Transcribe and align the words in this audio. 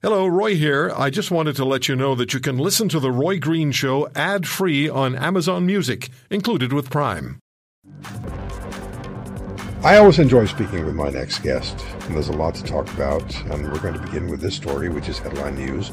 Hello, 0.00 0.28
Roy 0.28 0.54
here. 0.54 0.92
I 0.94 1.10
just 1.10 1.32
wanted 1.32 1.56
to 1.56 1.64
let 1.64 1.88
you 1.88 1.96
know 1.96 2.14
that 2.14 2.32
you 2.32 2.38
can 2.38 2.56
listen 2.56 2.88
to 2.90 3.00
The 3.00 3.10
Roy 3.10 3.40
Green 3.40 3.72
Show 3.72 4.08
ad 4.14 4.46
free 4.46 4.88
on 4.88 5.16
Amazon 5.16 5.66
Music, 5.66 6.08
included 6.30 6.72
with 6.72 6.88
Prime. 6.88 7.40
I 9.82 9.96
always 9.96 10.20
enjoy 10.20 10.44
speaking 10.44 10.86
with 10.86 10.94
my 10.94 11.08
next 11.08 11.40
guest, 11.40 11.84
and 12.02 12.14
there's 12.14 12.28
a 12.28 12.32
lot 12.32 12.54
to 12.54 12.62
talk 12.62 12.88
about. 12.94 13.34
And 13.46 13.64
we're 13.72 13.80
going 13.80 13.94
to 13.94 14.00
begin 14.00 14.30
with 14.30 14.40
this 14.40 14.54
story, 14.54 14.88
which 14.88 15.08
is 15.08 15.18
headline 15.18 15.56
news, 15.56 15.88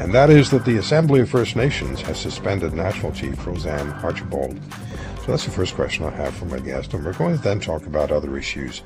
and 0.00 0.12
that 0.12 0.30
is 0.30 0.50
that 0.50 0.64
the 0.64 0.78
Assembly 0.78 1.20
of 1.20 1.30
First 1.30 1.54
Nations 1.54 2.00
has 2.00 2.18
suspended 2.18 2.72
National 2.72 3.12
Chief 3.12 3.46
Roseanne 3.46 3.90
Archibald. 4.02 4.58
So 5.20 5.26
that's 5.30 5.44
the 5.44 5.52
first 5.52 5.76
question 5.76 6.04
I 6.04 6.10
have 6.10 6.34
for 6.34 6.46
my 6.46 6.58
guest, 6.58 6.92
and 6.92 7.04
we're 7.04 7.12
going 7.12 7.36
to 7.36 7.42
then 7.42 7.60
talk 7.60 7.86
about 7.86 8.10
other 8.10 8.36
issues 8.36 8.82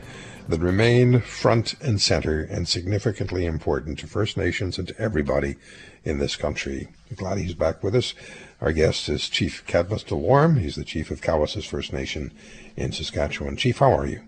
that 0.49 0.61
remain 0.61 1.21
front 1.21 1.75
and 1.81 2.01
center 2.01 2.43
and 2.43 2.69
significantly 2.69 3.47
important 3.47 3.99
to 4.01 4.07
First 4.07 4.37
Nations 4.37 4.79
and 4.79 4.89
to 4.89 5.01
everybody 5.01 5.57
in 6.05 6.19
this 6.19 6.37
country. 6.37 6.89
I'm 7.11 7.17
glad 7.17 7.39
he's 7.39 7.55
back 7.55 7.83
with 7.83 7.95
us. 7.95 8.15
Our 8.61 8.73
guest 8.73 9.09
is 9.09 9.29
Chief 9.29 9.65
Cadmus 9.67 10.05
Delorme. 10.05 10.61
He's 10.61 10.77
the 10.77 10.85
chief 10.85 11.11
of 11.11 11.21
Cowessess 11.21 11.67
First 11.67 11.93
Nation 11.93 12.33
in 12.77 12.93
Saskatchewan. 12.93 13.57
Chief, 13.57 13.79
how 13.79 13.93
are 13.93 14.07
you? 14.07 14.23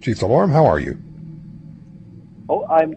Chief 0.00 0.18
Delorme, 0.18 0.52
how 0.52 0.66
are 0.66 0.80
you? 0.80 0.98
Oh, 2.48 2.66
I'm 2.66 2.94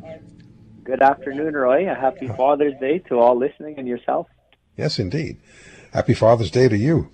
good 0.84 1.02
afternoon, 1.02 1.54
Roy. 1.54 1.90
A 1.90 1.96
happy 1.96 2.28
Father's 2.28 2.74
Day 2.80 3.00
to 3.08 3.20
all 3.20 3.38
listening 3.38 3.76
and 3.78 3.88
yourself. 3.88 4.28
Yes, 4.76 5.00
indeed. 5.00 5.38
Happy 5.94 6.14
Father's 6.14 6.52
Day 6.52 6.68
to 6.68 6.78
you. 6.78 7.10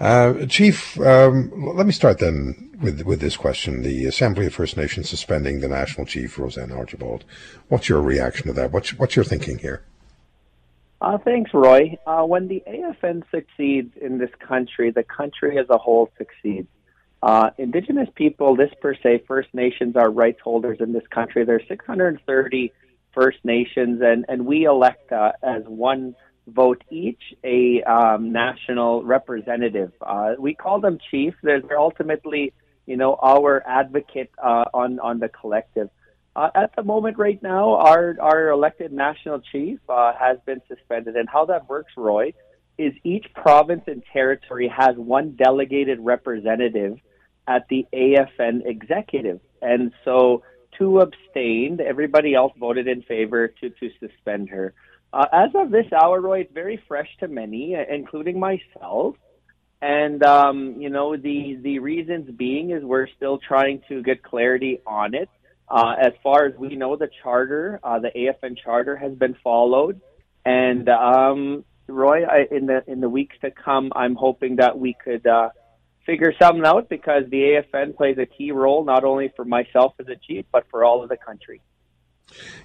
Uh, 0.00 0.46
Chief, 0.46 0.98
um, 1.00 1.52
let 1.76 1.84
me 1.84 1.92
start 1.92 2.18
then 2.18 2.70
with 2.80 3.02
with 3.02 3.20
this 3.20 3.36
question: 3.36 3.82
the 3.82 4.06
Assembly 4.06 4.46
of 4.46 4.54
First 4.54 4.76
Nations 4.78 5.10
suspending 5.10 5.60
the 5.60 5.68
National 5.68 6.06
Chief 6.06 6.38
Roseanne 6.38 6.72
Archibald. 6.72 7.24
What's 7.68 7.88
your 7.88 8.00
reaction 8.00 8.46
to 8.46 8.54
that? 8.54 8.72
What's 8.72 8.98
what's 8.98 9.14
your 9.14 9.26
thinking 9.26 9.58
here? 9.58 9.82
Uh, 11.02 11.18
thanks, 11.18 11.52
Roy. 11.52 11.98
Uh, 12.06 12.24
when 12.24 12.48
the 12.48 12.62
AFN 12.66 13.22
succeeds 13.30 13.94
in 14.00 14.18
this 14.18 14.30
country, 14.38 14.90
the 14.90 15.02
country 15.02 15.58
as 15.58 15.66
a 15.68 15.78
whole 15.78 16.10
succeeds. 16.16 16.68
Uh, 17.22 17.50
Indigenous 17.58 18.08
people, 18.14 18.56
this 18.56 18.70
per 18.80 18.94
se, 18.94 19.24
First 19.28 19.48
Nations 19.52 19.96
are 19.96 20.10
rights 20.10 20.40
holders 20.42 20.78
in 20.80 20.92
this 20.94 21.06
country. 21.08 21.44
There's 21.44 21.66
630 21.68 22.72
First 23.12 23.38
Nations, 23.44 24.00
and 24.02 24.24
and 24.30 24.46
we 24.46 24.64
elect 24.64 25.12
uh, 25.12 25.32
as 25.42 25.62
one 25.66 26.14
vote 26.54 26.82
each 26.90 27.22
a 27.44 27.82
um, 27.82 28.32
national 28.32 29.02
representative. 29.04 29.92
Uh, 30.00 30.34
we 30.38 30.54
call 30.54 30.80
them 30.80 30.98
chiefs. 31.10 31.36
They're, 31.42 31.60
they're 31.60 31.78
ultimately, 31.78 32.52
you 32.86 32.96
know, 32.96 33.16
our 33.22 33.62
advocate 33.66 34.30
uh, 34.42 34.64
on 34.74 34.98
on 35.00 35.18
the 35.18 35.28
collective. 35.28 35.90
Uh, 36.36 36.48
at 36.54 36.74
the 36.76 36.82
moment, 36.82 37.18
right 37.18 37.42
now, 37.42 37.74
our 37.74 38.16
our 38.20 38.50
elected 38.50 38.92
national 38.92 39.40
chief 39.52 39.78
uh, 39.88 40.12
has 40.18 40.38
been 40.46 40.60
suspended, 40.68 41.16
and 41.16 41.28
how 41.28 41.44
that 41.46 41.68
works, 41.68 41.92
Roy, 41.96 42.32
is 42.78 42.92
each 43.04 43.26
province 43.34 43.82
and 43.86 44.02
territory 44.12 44.68
has 44.68 44.96
one 44.96 45.32
delegated 45.32 45.98
representative 46.00 46.98
at 47.46 47.66
the 47.68 47.86
AFN 47.92 48.64
executive, 48.64 49.40
and 49.60 49.92
so 50.04 50.42
two 50.78 51.00
abstained. 51.00 51.80
Everybody 51.80 52.34
else 52.34 52.52
voted 52.58 52.86
in 52.86 53.02
favor 53.02 53.48
to 53.48 53.70
to 53.70 53.90
suspend 53.98 54.50
her. 54.50 54.72
Uh, 55.12 55.26
as 55.32 55.50
of 55.54 55.70
this 55.70 55.86
hour, 55.92 56.20
Roy, 56.20 56.40
it's 56.40 56.52
very 56.52 56.80
fresh 56.86 57.08
to 57.18 57.28
many, 57.28 57.74
uh, 57.74 57.82
including 57.92 58.38
myself. 58.38 59.16
And 59.82 60.22
um, 60.22 60.76
you 60.78 60.90
know, 60.90 61.16
the 61.16 61.58
the 61.62 61.78
reasons 61.78 62.30
being 62.36 62.70
is 62.70 62.84
we're 62.84 63.08
still 63.16 63.38
trying 63.38 63.82
to 63.88 64.02
get 64.02 64.22
clarity 64.22 64.80
on 64.86 65.14
it. 65.14 65.28
Uh, 65.68 65.94
as 66.00 66.12
far 66.22 66.46
as 66.46 66.54
we 66.58 66.76
know, 66.76 66.96
the 66.96 67.08
charter, 67.22 67.80
uh, 67.82 67.98
the 67.98 68.10
AFN 68.10 68.58
charter, 68.62 68.96
has 68.96 69.12
been 69.14 69.36
followed. 69.42 70.00
And 70.44 70.88
um, 70.88 71.64
Roy, 71.86 72.24
I, 72.24 72.46
in 72.50 72.66
the 72.66 72.82
in 72.86 73.00
the 73.00 73.08
weeks 73.08 73.36
to 73.40 73.50
come, 73.50 73.90
I'm 73.96 74.14
hoping 74.14 74.56
that 74.56 74.78
we 74.78 74.94
could 75.02 75.26
uh, 75.26 75.48
figure 76.04 76.34
something 76.40 76.64
out 76.66 76.88
because 76.88 77.24
the 77.30 77.62
AFN 77.72 77.96
plays 77.96 78.18
a 78.18 78.26
key 78.26 78.52
role 78.52 78.84
not 78.84 79.04
only 79.04 79.32
for 79.34 79.44
myself 79.44 79.94
as 79.98 80.08
a 80.08 80.16
chief, 80.16 80.44
but 80.52 80.66
for 80.70 80.84
all 80.84 81.02
of 81.02 81.08
the 81.08 81.16
country. 81.16 81.62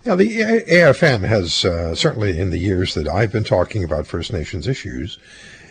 Yeah, 0.04 0.16
the 0.16 0.40
AFN 0.40 1.22
has 1.22 1.66
uh, 1.66 1.96
certainly, 1.96 2.40
in 2.40 2.52
the 2.52 2.60
years 2.60 2.94
that 2.94 3.08
I've 3.08 3.32
been 3.32 3.44
talking 3.44 3.84
about 3.84 4.08
First 4.08 4.32
Nations 4.32 4.68
issues, 4.68 5.18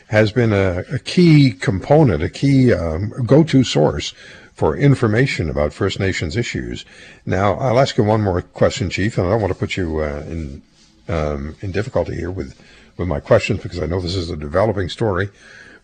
has 0.09 0.33
been 0.33 0.53
a, 0.53 0.85
a 0.93 0.99
key 0.99 1.53
component, 1.53 2.23
a 2.23 2.29
key 2.29 2.73
um, 2.73 3.11
go-to 3.25 3.65
source 3.65 4.13
for 4.55 4.77
information 4.77 5.51
about 5.51 5.73
First 5.73 5.99
Nations 5.99 6.37
issues. 6.37 6.85
Now, 7.27 7.55
I'll 7.55 7.81
ask 7.81 7.97
you 7.97 8.05
one 8.05 8.23
more 8.23 8.43
question, 8.43 8.91
Chief, 8.91 9.19
and 9.19 9.27
I 9.27 9.31
don't 9.31 9.41
want 9.41 9.53
to 9.53 9.59
put 9.59 9.77
you 9.77 10.01
uh, 10.01 10.25
in 10.29 10.63
um, 11.07 11.55
in 11.61 11.71
difficulty 11.71 12.17
here 12.17 12.31
with 12.31 12.59
with 12.97 13.09
my 13.09 13.21
questions 13.21 13.63
because 13.63 13.81
I 13.81 13.87
know 13.87 14.01
this 14.01 14.15
is 14.15 14.31
a 14.31 14.37
developing 14.37 14.89
story. 14.89 15.31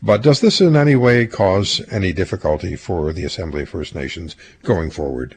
But 0.02 0.22
does 0.22 0.40
this 0.40 0.60
in 0.60 0.76
any 0.76 0.96
way 0.96 1.26
cause 1.26 1.82
any 1.90 2.12
difficulty 2.12 2.74
for 2.74 3.12
the 3.12 3.24
Assembly 3.24 3.62
of 3.62 3.68
First 3.68 3.94
Nations 3.94 4.34
going 4.62 4.90
forward? 4.90 5.36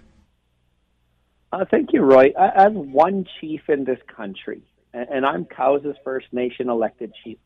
Uh, 1.53 1.65
thank 1.69 1.93
you, 1.93 2.01
Roy. 2.01 2.33
As 2.35 2.71
one 2.73 3.27
chief 3.39 3.61
in 3.67 3.83
this 3.83 3.99
country, 4.07 4.63
and 4.91 5.23
I'm 5.23 5.45
Cowessess 5.45 5.93
First 6.03 6.25
Nation 6.31 6.67
elected 6.67 7.13
chief, 7.23 7.37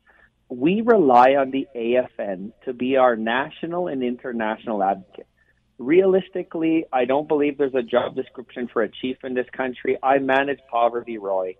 we 0.48 0.80
rely 0.80 1.34
on 1.34 1.50
the 1.50 1.68
AFN 1.76 2.52
to 2.64 2.72
be 2.72 2.96
our 2.96 3.16
national 3.16 3.88
and 3.88 4.02
international 4.02 4.82
advocate. 4.82 5.26
Realistically, 5.76 6.86
I 6.90 7.04
don't 7.04 7.28
believe 7.28 7.58
there's 7.58 7.74
a 7.74 7.82
job 7.82 8.16
description 8.16 8.70
for 8.72 8.82
a 8.82 8.88
chief 8.88 9.18
in 9.24 9.34
this 9.34 9.46
country. 9.54 9.98
I 10.02 10.20
manage 10.20 10.60
poverty, 10.70 11.18
Roy, 11.18 11.56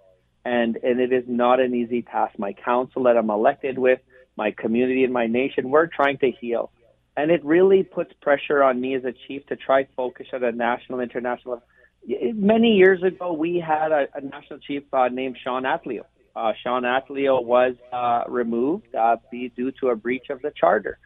and, 0.47 0.79
and 0.83 1.01
it 1.01 1.13
is 1.13 1.25
not 1.29 1.61
an 1.61 1.75
easy 1.75 2.01
task. 2.01 2.39
My 2.39 2.55
council 2.55 3.03
that 3.03 3.19
I'm 3.19 3.29
elected 3.29 3.79
with, 3.79 4.01
my 4.39 4.53
community 4.53 5.05
and 5.05 5.13
my 5.13 5.27
nation, 5.27 5.69
we're 5.69 5.87
trying 5.87 6.17
to 6.21 6.31
heal. 6.31 6.71
And 7.15 7.31
it 7.31 7.45
really 7.45 7.83
puts 7.83 8.15
pressure 8.23 8.63
on 8.63 8.81
me 8.81 8.95
as 8.95 9.05
a 9.05 9.13
chief 9.27 9.45
to 9.49 9.57
try 9.57 9.83
to 9.83 9.93
focus 9.95 10.29
at 10.33 10.43
a 10.43 10.53
national, 10.53 11.01
international 11.01 11.57
level 11.57 11.69
many 12.07 12.77
years 12.77 13.03
ago, 13.03 13.33
we 13.33 13.59
had 13.59 13.93
a, 13.93 14.07
a 14.15 14.21
national 14.21 14.61
chief 14.61 14.83
uh, 14.93 15.09
named 15.09 15.37
Shawn 15.43 15.65
Atleo. 15.65 16.05
Uh, 16.35 16.53
Shawn 16.63 16.85
Atleo 16.85 17.43
was 17.43 17.75
uh, 17.93 18.23
removed 18.29 18.95
uh, 18.95 19.17
due 19.31 19.73
to 19.81 19.89
a 19.89 19.97
breach 19.97 20.31
of 20.31 20.41
the 20.43 20.53
charter. 20.55 20.99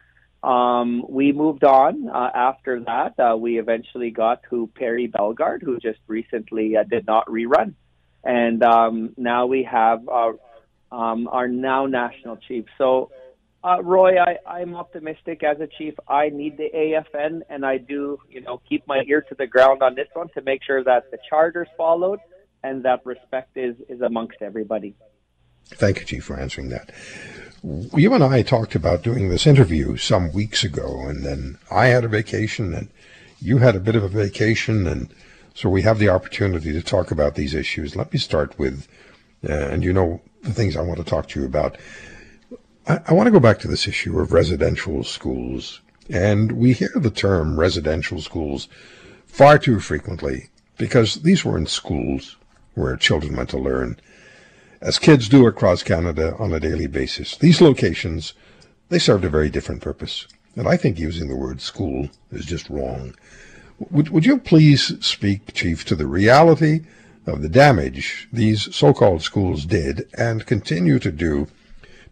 Um, 0.43 1.05
we 1.07 1.31
moved 1.31 1.63
on 1.63 2.09
uh, 2.09 2.29
after 2.35 2.81
that. 2.81 3.17
Uh, 3.17 3.37
we 3.37 3.59
eventually 3.59 4.11
got 4.11 4.41
to 4.49 4.69
Perry 4.75 5.07
Bellegarde, 5.07 5.63
who 5.63 5.79
just 5.79 5.99
recently 6.07 6.75
uh, 6.75 6.83
did 6.83 7.07
not 7.07 7.27
rerun. 7.27 7.75
And 8.23 8.61
um, 8.61 9.13
now 9.15 9.45
we 9.45 9.63
have 9.63 10.07
uh, 10.07 10.33
um, 10.91 11.27
our 11.29 11.47
now 11.47 11.85
national 11.85 12.37
chief. 12.37 12.65
So 12.77 13.09
uh, 13.63 13.81
Roy, 13.81 14.19
I, 14.19 14.37
I'm 14.45 14.75
optimistic 14.75 15.43
as 15.43 15.59
a 15.59 15.67
chief. 15.67 15.93
I 16.07 16.29
need 16.29 16.57
the 16.57 16.69
AFN, 16.73 17.41
and 17.49 17.65
I 17.65 17.77
do, 17.77 18.19
you 18.29 18.41
know, 18.41 18.61
keep 18.67 18.85
my 18.87 19.03
ear 19.07 19.21
to 19.21 19.35
the 19.35 19.47
ground 19.47 19.81
on 19.81 19.95
this 19.95 20.07
one 20.13 20.29
to 20.29 20.41
make 20.41 20.63
sure 20.63 20.83
that 20.83 21.11
the 21.11 21.17
charter's 21.29 21.69
followed 21.77 22.19
and 22.63 22.83
that 22.83 23.05
respect 23.05 23.55
is 23.55 23.75
is 23.89 24.01
amongst 24.01 24.41
everybody. 24.41 24.95
Thank 25.65 25.99
you, 25.99 26.05
Chief, 26.05 26.23
for 26.23 26.39
answering 26.39 26.69
that. 26.69 26.91
You 27.95 28.13
and 28.13 28.23
I 28.23 28.41
talked 28.41 28.75
about 28.75 29.03
doing 29.03 29.29
this 29.29 29.47
interview 29.47 29.95
some 29.95 30.33
weeks 30.33 30.63
ago, 30.63 31.01
and 31.07 31.23
then 31.23 31.57
I 31.71 31.87
had 31.87 32.03
a 32.03 32.09
vacation, 32.09 32.73
and 32.73 32.89
you 33.39 33.59
had 33.59 33.75
a 33.75 33.79
bit 33.79 33.95
of 33.95 34.03
a 34.03 34.09
vacation, 34.09 34.85
and 34.87 35.13
so 35.53 35.69
we 35.69 35.83
have 35.83 35.99
the 35.99 36.09
opportunity 36.09 36.73
to 36.73 36.81
talk 36.81 37.11
about 37.11 37.35
these 37.35 37.53
issues. 37.53 37.95
Let 37.95 38.11
me 38.11 38.19
start 38.19 38.57
with, 38.59 38.87
uh, 39.47 39.53
and 39.53 39.83
you 39.83 39.93
know 39.93 40.21
the 40.41 40.53
things 40.53 40.75
I 40.75 40.81
want 40.81 40.99
to 40.99 41.05
talk 41.05 41.29
to 41.29 41.39
you 41.39 41.45
about. 41.45 41.77
I, 42.87 42.99
I 43.07 43.13
want 43.13 43.27
to 43.27 43.31
go 43.31 43.39
back 43.39 43.59
to 43.59 43.67
this 43.67 43.87
issue 43.87 44.19
of 44.19 44.33
residential 44.33 45.03
schools. 45.03 45.81
And 46.09 46.53
we 46.53 46.73
hear 46.73 46.91
the 46.95 47.09
term 47.09 47.59
residential 47.59 48.21
schools 48.21 48.67
far 49.25 49.57
too 49.57 49.79
frequently 49.79 50.49
because 50.77 51.15
these 51.15 51.45
weren't 51.45 51.69
schools 51.69 52.35
where 52.75 52.95
children 52.97 53.35
went 53.35 53.49
to 53.49 53.57
learn, 53.57 53.97
as 54.81 54.99
kids 54.99 55.29
do 55.29 55.47
across 55.47 55.83
Canada 55.83 56.35
on 56.39 56.51
a 56.51 56.59
daily 56.59 56.87
basis. 56.87 57.37
These 57.37 57.61
locations, 57.61 58.33
they 58.89 58.99
served 58.99 59.23
a 59.23 59.29
very 59.29 59.49
different 59.49 59.81
purpose. 59.81 60.27
And 60.55 60.67
I 60.67 60.77
think 60.77 60.99
using 60.99 61.29
the 61.29 61.35
word 61.35 61.61
school 61.61 62.09
is 62.31 62.45
just 62.45 62.69
wrong. 62.69 63.15
Would, 63.91 64.09
would 64.09 64.25
you 64.25 64.37
please 64.39 64.93
speak, 65.05 65.53
Chief, 65.53 65.85
to 65.85 65.95
the 65.95 66.07
reality 66.07 66.81
of 67.25 67.41
the 67.41 67.49
damage 67.49 68.27
these 68.33 68.75
so-called 68.75 69.21
schools 69.21 69.65
did 69.65 70.07
and 70.17 70.45
continue 70.45 70.99
to 70.99 71.11
do 71.11 71.47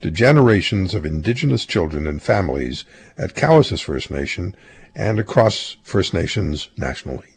to 0.01 0.11
generations 0.11 0.93
of 0.93 1.05
Indigenous 1.05 1.65
children 1.65 2.07
and 2.07 2.21
families 2.21 2.85
at 3.17 3.35
Cowessess 3.35 3.83
First 3.83 4.11
Nation 4.11 4.55
and 4.95 5.19
across 5.19 5.77
First 5.83 6.13
Nations 6.13 6.69
nationally. 6.77 7.27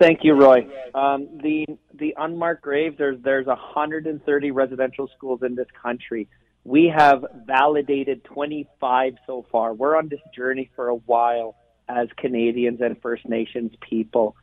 Thank 0.00 0.20
you, 0.22 0.34
Roy. 0.34 0.66
Um, 0.94 1.28
the 1.42 1.66
the 1.94 2.14
unmarked 2.16 2.62
graves. 2.62 2.96
There's 2.96 3.18
there's 3.22 3.46
130 3.46 4.50
residential 4.50 5.08
schools 5.16 5.40
in 5.42 5.54
this 5.54 5.68
country. 5.82 6.28
We 6.64 6.92
have 6.96 7.24
validated 7.46 8.24
25 8.24 9.14
so 9.26 9.46
far. 9.52 9.74
We're 9.74 9.96
on 9.96 10.08
this 10.08 10.20
journey 10.34 10.70
for 10.74 10.88
a 10.88 10.94
while 10.94 11.54
as 11.88 12.08
Canadians 12.16 12.80
and 12.80 13.00
First 13.00 13.28
Nations 13.28 13.72
people. 13.88 14.34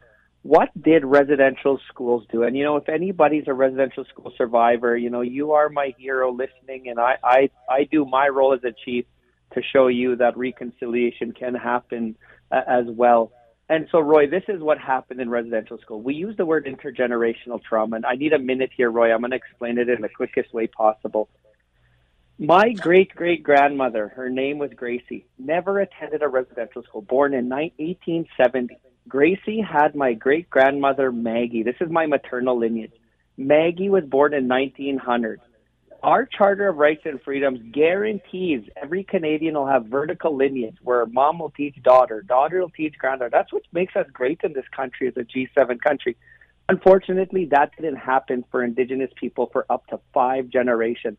What 0.44 0.69
did 0.80 1.06
residential 1.06 1.80
schools 1.90 2.25
do? 2.31 2.44
And 2.44 2.56
you 2.56 2.63
know, 2.63 2.75
if 2.75 2.90
anybody's 2.90 3.45
a 3.48 3.54
residential 3.54 4.06
school 4.06 4.31
survivor, 4.38 4.95
you 4.95 5.10
know, 5.10 5.22
you 5.22 5.54
are 5.54 5.69
my 5.69 5.94
hero 5.98 6.31
listening, 6.31 6.90
and 6.90 7.00
I 7.00 7.16
I, 7.24 7.50
I 7.69 7.84
do 7.86 8.06
my 8.06 8.28
role 8.28 8.54
as 8.54 8.63
a 8.63 8.74
chief 8.86 9.06
to 9.54 9.62
show 9.63 9.88
you 9.88 10.18
that 10.18 10.38
reconciliation 10.38 11.31
can 11.31 11.56
happen 11.56 12.16
uh, 12.51 12.62
as 12.68 12.86
well. 12.88 13.31
And 13.69 13.88
so, 13.92 14.00
Roy, 14.00 14.28
this 14.28 14.44
is 14.50 14.62
what 14.62 14.78
happened 14.78 15.22
in 15.22 15.30
residential 15.30 15.78
school. 15.78 16.01
We 16.01 16.16
use 16.16 16.36
the 16.36 16.46
word 16.46 16.66
intergenerational 16.66 17.63
trauma, 17.63 17.96
and 17.96 18.06
I 18.06 18.16
need 18.16 18.34
a 18.34 18.39
minute 18.39 18.72
here, 18.75 18.92
Roy. 18.92 19.13
I'm 19.13 19.22
going 19.22 19.31
to 19.31 19.38
explain 19.38 19.78
it 19.78 19.88
in 19.88 20.01
the 20.01 20.10
quickest 20.10 20.54
way 20.54 20.68
possible. 20.68 21.30
My 22.38 22.74
great 22.74 23.16
great 23.16 23.44
grandmother, 23.44 24.10
her 24.10 24.30
name 24.30 24.57
was 24.57 24.72
Gracie, 24.75 25.25
never 25.39 25.80
attended 25.80 26.22
a 26.22 26.28
residential 26.28 26.84
school, 26.84 27.01
born 27.01 27.34
in 27.34 27.48
1870. 27.48 28.78
Gracie 29.08 29.62
had 29.62 29.96
my 29.96 30.14
great 30.14 30.50
grandmother 30.50 31.12
Maggie. 31.12 31.64
This 31.64 31.76
is 31.82 31.90
my 31.90 32.06
maternal 32.06 32.58
lineage. 32.58 32.94
Maggie 33.38 33.90
was 33.90 34.06
born 34.06 34.34
in 34.34 34.48
1900. 34.48 35.42
Our 36.02 36.26
Charter 36.26 36.68
of 36.68 36.78
Rights 36.78 37.04
and 37.06 37.22
Freedoms 37.22 37.60
guarantees 37.72 38.64
every 38.76 39.04
Canadian 39.04 39.56
will 39.56 39.68
have 39.68 39.86
vertical 39.86 40.36
lineage 40.36 40.76
where 40.82 41.06
mom 41.06 41.40
will 41.40 41.52
teach 41.52 41.82
daughter, 41.82 42.22
daughter 42.22 42.60
will 42.60 42.70
teach 42.70 42.98
granddaughter. 42.98 43.30
That's 43.32 43.54
what 43.54 43.64
makes 43.72 43.96
us 43.96 44.06
great 44.12 44.42
in 44.44 44.54
this 44.54 44.68
country 44.76 45.08
as 45.08 45.16
a 45.16 45.22
G7 45.22 45.80
country. 45.82 46.18
Unfortunately, 46.70 47.46
that 47.52 47.72
didn't 47.76 47.98
happen 47.98 48.44
for 48.52 48.64
Indigenous 48.64 49.12
people 49.16 49.50
for 49.52 49.66
up 49.70 49.88
to 49.88 50.00
five 50.14 50.50
generations. 50.50 51.18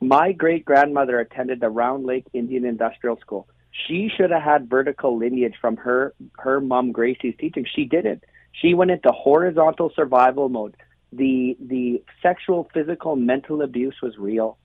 My 0.00 0.32
great 0.32 0.64
grandmother 0.64 1.18
attended 1.20 1.60
the 1.60 1.68
Round 1.68 2.04
Lake 2.04 2.26
Indian 2.32 2.64
Industrial 2.64 3.16
School. 3.20 3.46
She 3.86 4.08
should 4.14 4.30
have 4.30 4.42
had 4.42 4.70
vertical 4.70 5.18
lineage 5.18 5.54
from 5.60 5.76
her 5.78 6.14
her 6.38 6.60
mom 6.60 6.92
Gracie's 6.92 7.34
teaching. 7.38 7.66
She 7.74 7.84
didn't. 7.84 8.24
She 8.52 8.72
went 8.74 8.92
into 8.92 9.10
horizontal 9.10 9.90
survival 9.94 10.48
mode. 10.48 10.76
The 11.12 11.56
the 11.60 12.02
sexual, 12.22 12.68
physical, 12.72 13.16
mental 13.16 13.62
abuse 13.62 13.96
was 14.00 14.16
real. 14.16 14.58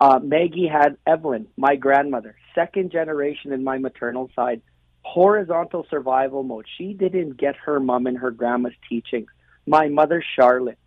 Uh, 0.00 0.20
Maggie 0.22 0.68
had 0.68 0.96
Evelyn, 1.06 1.48
my 1.56 1.74
grandmother, 1.74 2.36
second 2.54 2.92
generation 2.92 3.52
in 3.52 3.64
my 3.64 3.78
maternal 3.78 4.30
side, 4.34 4.62
horizontal 5.02 5.86
survival 5.90 6.42
mode. 6.42 6.66
She 6.76 6.92
didn't 6.92 7.36
get 7.36 7.56
her 7.56 7.80
mom 7.80 8.06
and 8.06 8.18
her 8.18 8.30
grandma's 8.30 8.74
teachings. 8.88 9.28
My 9.66 9.88
mother, 9.88 10.22
Charlotte, 10.36 10.78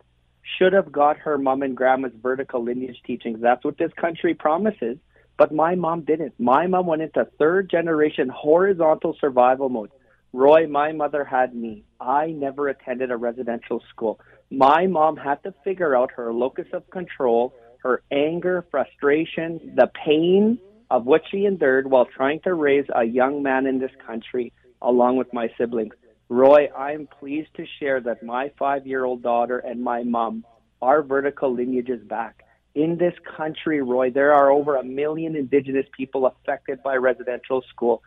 should 0.58 0.72
have 0.72 0.90
got 0.90 1.18
her 1.18 1.36
mom 1.38 1.62
and 1.62 1.76
grandma's 1.76 2.12
vertical 2.22 2.62
lineage 2.62 3.00
teachings. 3.06 3.40
That's 3.40 3.64
what 3.64 3.78
this 3.78 3.92
country 3.94 4.34
promises. 4.34 4.98
But 5.42 5.50
my 5.50 5.74
mom 5.74 6.02
didn't. 6.02 6.38
My 6.38 6.68
mom 6.68 6.86
went 6.86 7.02
into 7.02 7.26
third 7.36 7.68
generation 7.68 8.28
horizontal 8.28 9.16
survival 9.20 9.68
mode. 9.68 9.90
Roy, 10.32 10.68
my 10.68 10.92
mother 10.92 11.24
had 11.24 11.52
me. 11.52 11.82
I 12.00 12.26
never 12.26 12.68
attended 12.68 13.10
a 13.10 13.16
residential 13.16 13.82
school. 13.90 14.20
My 14.52 14.86
mom 14.86 15.16
had 15.16 15.42
to 15.42 15.52
figure 15.64 15.96
out 15.96 16.12
her 16.12 16.32
locus 16.32 16.68
of 16.72 16.88
control, 16.90 17.54
her 17.78 18.04
anger, 18.12 18.64
frustration, 18.70 19.72
the 19.74 19.90
pain 20.06 20.60
of 20.92 21.06
what 21.06 21.22
she 21.28 21.44
endured 21.44 21.90
while 21.90 22.06
trying 22.06 22.38
to 22.44 22.54
raise 22.54 22.86
a 22.94 23.02
young 23.02 23.42
man 23.42 23.66
in 23.66 23.80
this 23.80 23.90
country 24.06 24.52
along 24.80 25.16
with 25.16 25.32
my 25.32 25.48
siblings. 25.58 25.94
Roy, 26.28 26.68
I'm 26.68 27.08
pleased 27.18 27.52
to 27.56 27.66
share 27.80 28.00
that 28.02 28.22
my 28.22 28.52
five 28.60 28.86
year 28.86 29.04
old 29.04 29.24
daughter 29.24 29.58
and 29.58 29.82
my 29.82 30.04
mom, 30.04 30.44
our 30.80 31.02
vertical 31.02 31.52
lineage 31.52 31.88
is 31.88 32.04
back. 32.04 32.44
In 32.74 32.96
this 32.96 33.14
country, 33.36 33.82
Roy, 33.82 34.10
there 34.10 34.32
are 34.32 34.50
over 34.50 34.76
a 34.76 34.84
million 34.84 35.36
Indigenous 35.36 35.86
people 35.96 36.26
affected 36.26 36.82
by 36.82 36.96
residential 36.96 37.62
school. 37.68 38.02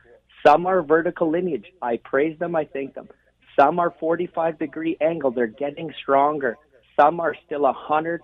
Some 0.46 0.66
are 0.66 0.82
vertical 0.82 1.30
lineage. 1.30 1.68
I 1.82 1.98
praise 1.98 2.38
them, 2.40 2.56
I 2.56 2.66
thank 2.66 2.96
them. 2.96 3.08
Some 3.60 3.80
are 3.80 3.94
45 4.00 4.60
degree 4.60 4.98
angle. 5.00 5.32
They're 5.32 5.48
getting 5.48 5.94
stronger. 6.02 6.58
Some 7.00 7.20
are 7.20 7.36
still 7.46 7.62
100% 7.62 8.20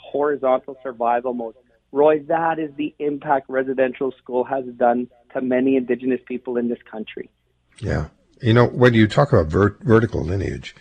horizontal 0.00 0.76
survival 0.82 1.34
mode. 1.34 1.54
Roy, 1.92 2.20
that 2.28 2.58
is 2.58 2.70
the 2.76 2.94
impact 2.98 3.48
residential 3.48 4.12
school 4.18 4.44
has 4.44 4.64
done 4.76 5.08
to 5.32 5.40
many 5.40 5.76
Indigenous 5.76 6.20
people 6.26 6.56
in 6.56 6.68
this 6.68 6.78
country. 6.90 7.30
Yeah. 7.78 8.08
You 8.40 8.52
know, 8.52 8.66
when 8.66 8.94
you 8.94 9.06
talk 9.06 9.32
about 9.32 9.46
vert- 9.46 9.82
vertical 9.82 10.22
lineage, 10.22 10.74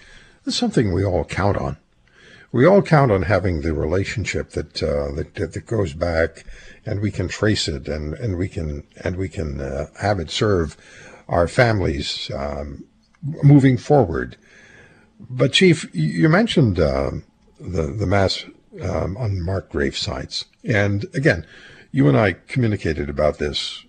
it's 0.45 0.55
something 0.55 0.91
we 0.91 1.05
all 1.05 1.23
count 1.23 1.57
on. 1.57 1.77
We 2.53 2.67
all 2.67 2.83
count 2.83 3.11
on 3.11 3.23
having 3.23 3.61
the 3.61 3.73
relationship 3.73 4.51
that, 4.51 4.83
uh, 4.83 5.11
that, 5.15 5.53
that 5.53 5.65
goes 5.65 5.93
back, 5.93 6.45
and 6.85 7.01
we 7.01 7.09
can 7.09 7.27
trace 7.27 7.67
it, 7.67 7.87
and, 7.87 8.13
and 8.13 8.37
we 8.37 8.47
can 8.47 8.83
and 9.03 9.15
we 9.15 9.27
can 9.27 9.59
uh, 9.59 9.87
have 9.99 10.19
it 10.19 10.29
serve 10.29 10.77
our 11.27 11.47
families 11.47 12.29
um, 12.31 12.85
moving 13.43 13.75
forward. 13.75 14.37
But 15.19 15.53
Chief, 15.53 15.89
you 15.95 16.29
mentioned 16.29 16.79
uh, 16.79 17.11
the 17.59 17.87
the 17.87 18.05
mass 18.05 18.45
um, 18.83 19.17
unmarked 19.19 19.71
grave 19.71 19.97
sites, 19.97 20.45
and 20.63 21.07
again, 21.15 21.47
you 21.91 22.07
and 22.07 22.15
I 22.15 22.33
communicated 22.33 23.09
about 23.09 23.39
this 23.39 23.83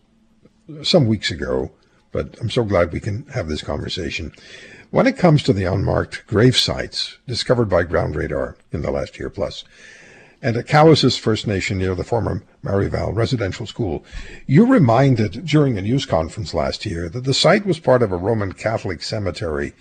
some 0.82 1.06
weeks 1.06 1.30
ago 1.30 1.70
but 2.14 2.38
I'm 2.40 2.48
so 2.48 2.62
glad 2.62 2.92
we 2.92 3.00
can 3.00 3.26
have 3.34 3.48
this 3.48 3.60
conversation. 3.60 4.32
When 4.90 5.08
it 5.08 5.18
comes 5.18 5.42
to 5.42 5.52
the 5.52 5.64
unmarked 5.64 6.24
grave 6.28 6.56
sites 6.56 7.18
discovered 7.26 7.68
by 7.68 7.82
ground 7.82 8.14
radar 8.14 8.56
in 8.70 8.82
the 8.82 8.92
last 8.92 9.18
year 9.18 9.28
plus, 9.28 9.64
and 10.40 10.56
at 10.56 10.68
Cowessess 10.68 11.18
First 11.18 11.48
Nation 11.48 11.78
near 11.78 11.96
the 11.96 12.04
former 12.04 12.44
Marieval 12.62 13.16
Residential 13.16 13.66
School, 13.66 14.04
you 14.46 14.64
reminded 14.64 15.44
during 15.44 15.76
a 15.76 15.82
news 15.82 16.06
conference 16.06 16.54
last 16.54 16.86
year 16.86 17.08
that 17.08 17.24
the 17.24 17.34
site 17.34 17.66
was 17.66 17.80
part 17.80 18.02
of 18.02 18.12
a 18.12 18.16
Roman 18.16 18.52
Catholic 18.52 19.02
cemetery. 19.02 19.72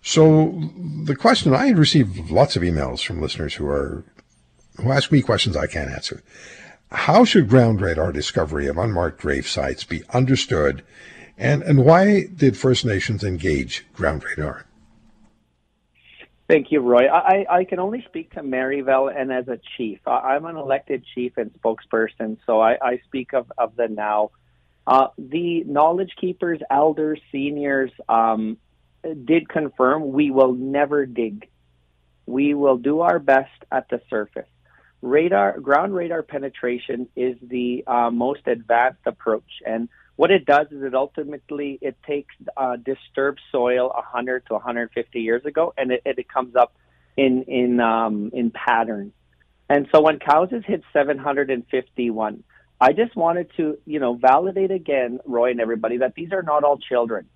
So 0.00 0.70
the 1.04 1.16
question 1.16 1.54
I 1.54 1.68
received 1.70 2.30
lots 2.30 2.56
of 2.56 2.62
emails 2.62 3.04
from 3.04 3.20
listeners 3.20 3.54
who 3.54 3.66
are 3.66 4.02
who 4.76 4.92
ask 4.92 5.12
me 5.12 5.20
questions 5.20 5.56
I 5.56 5.66
can't 5.66 5.90
answer. 5.90 6.22
How 6.90 7.26
should 7.26 7.50
ground 7.50 7.82
radar 7.82 8.12
discovery 8.12 8.66
of 8.66 8.78
unmarked 8.78 9.20
grave 9.20 9.46
sites 9.46 9.84
be 9.84 10.02
understood 10.14 10.82
and, 11.38 11.62
and 11.62 11.84
why 11.84 12.26
did 12.26 12.56
First 12.56 12.84
Nations 12.84 13.22
engage 13.24 13.84
Ground 13.92 14.24
Radar? 14.24 14.66
Thank 16.48 16.70
you, 16.70 16.80
Roy. 16.80 17.08
I, 17.08 17.44
I 17.50 17.64
can 17.64 17.80
only 17.80 18.04
speak 18.06 18.32
to 18.34 18.40
Marieval 18.40 19.12
and 19.14 19.32
as 19.32 19.48
a 19.48 19.58
chief. 19.76 19.98
I'm 20.06 20.44
an 20.44 20.56
elected 20.56 21.04
chief 21.12 21.36
and 21.36 21.50
spokesperson, 21.54 22.38
so 22.46 22.60
I, 22.60 22.76
I 22.80 23.00
speak 23.06 23.32
of, 23.32 23.50
of 23.58 23.74
the 23.74 23.88
now. 23.88 24.30
Uh, 24.86 25.08
the 25.18 25.64
knowledge 25.64 26.12
keepers, 26.20 26.60
elders, 26.70 27.20
seniors 27.32 27.90
um, 28.08 28.58
did 29.02 29.48
confirm 29.48 30.12
we 30.12 30.30
will 30.30 30.52
never 30.52 31.04
dig. 31.04 31.48
We 32.26 32.54
will 32.54 32.76
do 32.76 33.00
our 33.00 33.18
best 33.18 33.50
at 33.72 33.88
the 33.88 34.00
surface. 34.08 34.46
Radar, 35.02 35.58
ground 35.58 35.94
radar 35.94 36.22
penetration 36.22 37.08
is 37.16 37.36
the 37.42 37.82
uh, 37.88 38.10
most 38.10 38.46
advanced 38.46 39.02
approach, 39.04 39.62
and 39.66 39.88
what 40.16 40.30
it 40.30 40.46
does 40.46 40.66
is 40.70 40.82
it 40.82 40.94
ultimately 40.94 41.78
it 41.80 41.96
takes 42.06 42.34
uh, 42.56 42.76
disturbed 42.76 43.40
soil 43.52 43.92
100 43.94 44.46
to 44.46 44.54
150 44.54 45.20
years 45.20 45.44
ago, 45.44 45.74
and 45.76 45.92
it, 45.92 46.02
it 46.04 46.28
comes 46.28 46.56
up 46.56 46.74
in 47.16 47.44
in 47.44 47.80
um, 47.80 48.30
in 48.32 48.50
patterns. 48.50 49.12
And 49.68 49.88
so 49.92 50.00
when 50.00 50.18
Cowessess 50.18 50.64
hit 50.64 50.82
751, 50.92 52.44
I 52.80 52.92
just 52.92 53.14
wanted 53.14 53.50
to 53.58 53.78
you 53.84 54.00
know 54.00 54.14
validate 54.14 54.70
again, 54.70 55.20
Roy 55.26 55.50
and 55.50 55.60
everybody, 55.60 55.98
that 55.98 56.14
these 56.14 56.32
are 56.32 56.42
not 56.42 56.64
all 56.64 56.78
children. 56.78 57.28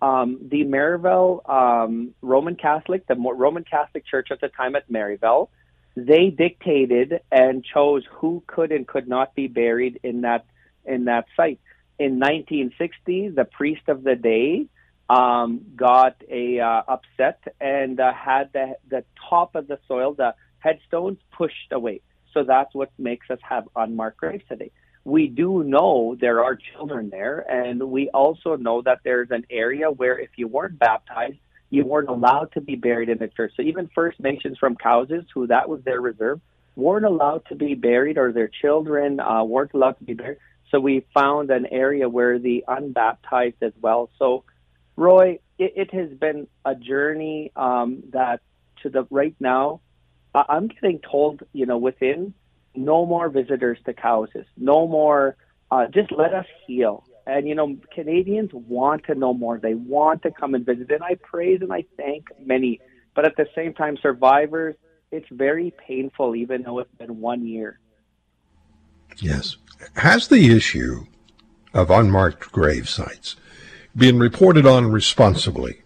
Um, 0.00 0.38
the 0.50 0.64
Marieval 0.64 1.48
um, 1.48 2.14
Roman 2.20 2.56
Catholic, 2.56 3.06
the 3.06 3.16
Roman 3.16 3.64
Catholic 3.64 4.06
Church 4.06 4.28
at 4.30 4.40
the 4.40 4.48
time 4.48 4.76
at 4.76 4.90
Marieval, 4.90 5.48
they 5.94 6.30
dictated 6.30 7.20
and 7.30 7.64
chose 7.64 8.02
who 8.10 8.42
could 8.46 8.72
and 8.72 8.86
could 8.86 9.08
not 9.08 9.34
be 9.34 9.46
buried 9.46 10.00
in 10.02 10.22
that 10.22 10.46
in 10.86 11.04
that 11.04 11.26
site 11.36 11.60
in 11.98 12.18
1960, 12.18 13.30
the 13.30 13.44
priest 13.44 13.88
of 13.88 14.02
the 14.02 14.16
day 14.16 14.66
um, 15.08 15.60
got 15.76 16.16
a 16.28 16.60
uh, 16.60 16.82
upset 16.88 17.42
and 17.60 18.00
uh, 18.00 18.12
had 18.12 18.52
the 18.52 18.76
the 18.88 19.04
top 19.28 19.54
of 19.54 19.68
the 19.68 19.78
soil, 19.86 20.14
the 20.14 20.34
headstones, 20.58 21.18
pushed 21.32 21.72
away. 21.72 22.00
So 22.32 22.42
that's 22.42 22.74
what 22.74 22.90
makes 22.98 23.30
us 23.30 23.38
have 23.42 23.68
unmarked 23.76 24.18
graves 24.18 24.44
today. 24.48 24.70
We 25.04 25.28
do 25.28 25.62
know 25.62 26.16
there 26.18 26.42
are 26.42 26.56
children 26.56 27.10
there, 27.10 27.38
and 27.48 27.90
we 27.90 28.08
also 28.08 28.56
know 28.56 28.80
that 28.82 29.00
there's 29.04 29.30
an 29.30 29.44
area 29.50 29.90
where 29.90 30.18
if 30.18 30.30
you 30.36 30.48
weren't 30.48 30.78
baptized, 30.78 31.36
you 31.68 31.84
weren't 31.84 32.08
allowed 32.08 32.52
to 32.52 32.60
be 32.60 32.74
buried 32.74 33.10
in 33.10 33.18
the 33.18 33.28
church. 33.28 33.52
So 33.56 33.62
even 33.62 33.90
First 33.94 34.18
Nations 34.18 34.56
from 34.58 34.76
Cowessess, 34.76 35.26
who 35.34 35.46
that 35.48 35.68
was 35.68 35.82
their 35.82 36.00
reserve, 36.00 36.40
weren't 36.74 37.04
allowed 37.04 37.44
to 37.50 37.54
be 37.54 37.74
buried, 37.74 38.16
or 38.16 38.32
their 38.32 38.48
children 38.48 39.20
uh, 39.20 39.44
weren't 39.44 39.74
allowed 39.74 39.98
to 39.98 40.04
be 40.04 40.14
buried. 40.14 40.38
So 40.74 40.80
we 40.80 41.06
found 41.14 41.52
an 41.52 41.66
area 41.66 42.08
where 42.08 42.40
the 42.40 42.64
unbaptized 42.66 43.62
as 43.62 43.72
well. 43.80 44.10
So, 44.18 44.42
Roy, 44.96 45.38
it, 45.56 45.72
it 45.76 45.94
has 45.94 46.10
been 46.18 46.48
a 46.64 46.74
journey 46.74 47.52
um, 47.54 48.02
that 48.12 48.40
to 48.82 48.90
the 48.90 49.06
right 49.08 49.36
now, 49.38 49.82
I'm 50.34 50.66
getting 50.66 50.98
told, 50.98 51.44
you 51.52 51.66
know, 51.66 51.78
within 51.78 52.34
no 52.74 53.06
more 53.06 53.28
visitors 53.28 53.78
to 53.86 53.92
Cowessess, 53.92 54.46
no 54.56 54.88
more. 54.88 55.36
Uh, 55.70 55.86
just 55.86 56.10
let 56.10 56.34
us 56.34 56.46
heal. 56.66 57.04
And, 57.24 57.46
you 57.46 57.54
know, 57.54 57.76
Canadians 57.94 58.50
want 58.52 59.04
to 59.04 59.14
know 59.14 59.32
more. 59.32 59.60
They 59.60 59.74
want 59.74 60.22
to 60.22 60.32
come 60.32 60.56
and 60.56 60.66
visit. 60.66 60.90
And 60.90 61.04
I 61.04 61.14
praise 61.22 61.60
and 61.62 61.72
I 61.72 61.84
thank 61.96 62.26
many. 62.44 62.80
But 63.14 63.26
at 63.26 63.36
the 63.36 63.46
same 63.54 63.74
time, 63.74 63.96
survivors, 64.02 64.74
it's 65.12 65.28
very 65.30 65.72
painful, 65.86 66.34
even 66.34 66.64
though 66.64 66.80
it's 66.80 66.94
been 66.96 67.20
one 67.20 67.46
year. 67.46 67.78
Yes. 69.18 69.56
Has 69.96 70.28
the 70.28 70.54
issue 70.54 71.06
of 71.72 71.90
unmarked 71.90 72.52
grave 72.52 72.88
sites 72.88 73.36
been 73.96 74.18
reported 74.18 74.66
on 74.66 74.90
responsibly? 74.90 75.82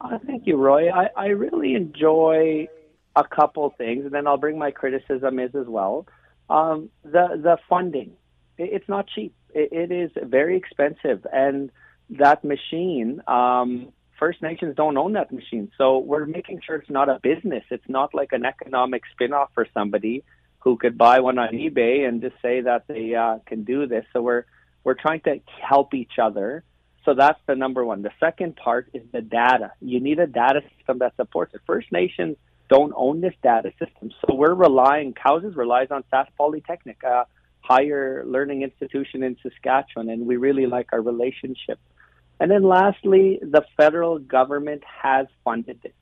Uh, 0.00 0.18
thank 0.26 0.46
you, 0.46 0.56
Roy. 0.56 0.90
I, 0.90 1.08
I 1.16 1.26
really 1.28 1.74
enjoy 1.74 2.68
a 3.14 3.24
couple 3.24 3.70
things, 3.78 4.04
and 4.04 4.12
then 4.12 4.26
I'll 4.26 4.36
bring 4.36 4.58
my 4.58 4.70
criticism 4.70 5.38
is 5.38 5.54
as 5.54 5.66
well. 5.66 6.06
Um, 6.48 6.90
the 7.02 7.40
the 7.42 7.58
funding, 7.68 8.12
it, 8.58 8.70
it's 8.72 8.88
not 8.88 9.08
cheap. 9.08 9.34
It, 9.54 9.72
it 9.72 9.92
is 9.92 10.10
very 10.22 10.56
expensive, 10.56 11.26
and 11.32 11.70
that 12.10 12.44
machine. 12.44 13.22
Um, 13.26 13.92
First 14.18 14.40
Nations 14.40 14.74
don't 14.74 14.96
own 14.96 15.12
that 15.12 15.30
machine, 15.30 15.70
so 15.76 15.98
we're 15.98 16.24
making 16.24 16.62
sure 16.64 16.76
it's 16.76 16.88
not 16.88 17.10
a 17.10 17.18
business. 17.22 17.64
It's 17.70 17.88
not 17.88 18.14
like 18.14 18.32
an 18.32 18.46
economic 18.46 19.02
spin-off 19.12 19.50
for 19.52 19.66
somebody 19.74 20.24
who 20.66 20.76
could 20.76 20.98
buy 20.98 21.20
one 21.20 21.38
on 21.38 21.50
eBay 21.50 22.08
and 22.08 22.20
just 22.20 22.34
say 22.42 22.60
that 22.60 22.88
they 22.88 23.14
uh, 23.14 23.38
can 23.46 23.62
do 23.62 23.86
this. 23.86 24.04
So 24.12 24.20
we're 24.20 24.46
we're 24.82 25.00
trying 25.06 25.20
to 25.20 25.38
help 25.62 25.94
each 25.94 26.18
other. 26.20 26.64
So 27.04 27.14
that's 27.14 27.38
the 27.46 27.54
number 27.54 27.84
one. 27.84 28.02
The 28.02 28.10
second 28.18 28.56
part 28.56 28.88
is 28.92 29.04
the 29.12 29.20
data. 29.20 29.70
You 29.80 30.00
need 30.00 30.18
a 30.18 30.26
data 30.26 30.62
system 30.76 30.98
that 30.98 31.14
supports 31.14 31.54
it. 31.54 31.60
First 31.68 31.92
Nations 31.92 32.36
don't 32.68 32.92
own 32.96 33.20
this 33.20 33.34
data 33.44 33.70
system. 33.78 34.10
So 34.22 34.34
we're 34.34 34.54
relying, 34.54 35.14
Cowessess 35.14 35.56
relies 35.56 35.92
on 35.92 36.02
Sask 36.12 36.30
Polytechnic, 36.36 37.00
a 37.04 37.26
higher 37.60 38.24
learning 38.26 38.62
institution 38.62 39.22
in 39.22 39.36
Saskatchewan, 39.44 40.10
and 40.10 40.26
we 40.26 40.36
really 40.36 40.66
like 40.66 40.88
our 40.92 41.00
relationship. 41.00 41.78
And 42.40 42.50
then 42.50 42.64
lastly, 42.64 43.38
the 43.40 43.64
federal 43.76 44.18
government 44.18 44.82
has 45.04 45.28
funded 45.44 45.78
it. 45.84 45.94